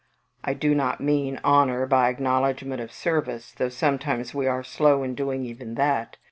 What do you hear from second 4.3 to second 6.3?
we are slow in doing even that.